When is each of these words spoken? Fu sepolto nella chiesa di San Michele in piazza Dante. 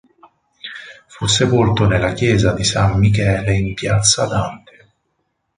Fu 1.05 1.27
sepolto 1.27 1.85
nella 1.85 2.13
chiesa 2.13 2.53
di 2.53 2.63
San 2.63 2.97
Michele 2.97 3.53
in 3.53 3.75
piazza 3.75 4.25
Dante. 4.25 4.93